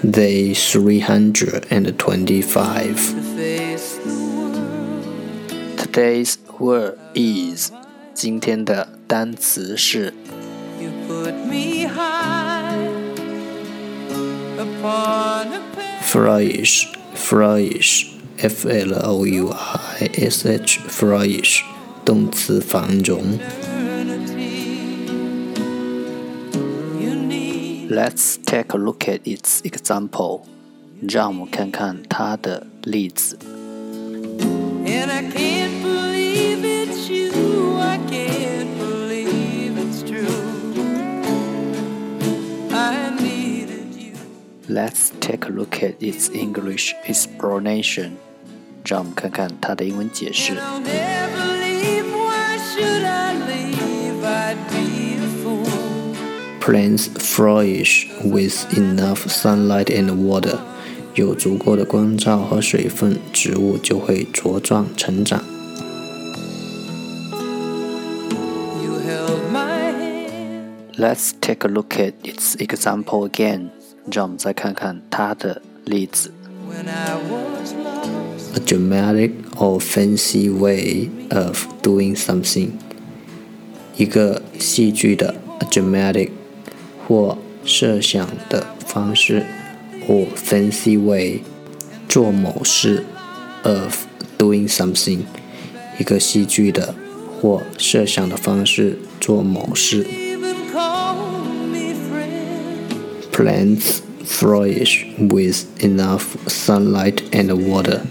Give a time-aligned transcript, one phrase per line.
[0.00, 2.96] strength to stand Day three hundred and twenty-five.
[2.96, 5.78] to face the world.
[5.78, 7.70] Today's word is
[8.14, 10.14] 今天的单词是
[10.80, 12.76] You put me high
[14.58, 15.60] upon a
[16.02, 18.06] flourish flourish
[18.38, 21.62] f l o u i s h flourish
[22.04, 23.38] 动词繁荣。
[27.90, 30.42] Let's take a look at its example.
[31.02, 33.38] 让我们看看它的例子。
[34.86, 37.78] And I can't believe it's you.
[37.78, 40.26] I can't believe it's true.
[42.72, 44.14] I needed you.
[44.68, 48.12] Let's take a look at its English explanation.
[48.84, 51.29] 让我们看看它的英文解释 And。I'll never
[56.60, 60.58] Plants flourish with enough sunlight and water.
[61.14, 65.42] 有足够的光照和水分，植物就会茁壮成长。
[68.82, 70.96] You held my hand.
[70.98, 73.70] Let's take a look at its example again.
[74.10, 76.32] 让我们再看看它的例子。
[76.68, 82.70] When I was lost, A dramatic or fancy way of doing something.
[83.96, 86.30] 一个戏剧的 a dramatic
[87.07, 89.45] 或设想的方式
[90.05, 91.41] 或 fancy way
[92.07, 93.05] 做某事
[93.63, 94.05] of
[94.37, 95.19] doing something.
[95.99, 96.95] 一个戏剧的
[97.39, 100.05] 或设想的方式做某事。
[103.31, 108.01] Plants flourish with enough sunlight and water.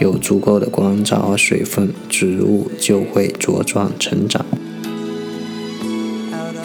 [0.00, 4.44] 有足够的光照和水分，植物就会茁壮成长。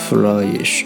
[0.10, 0.86] Flourish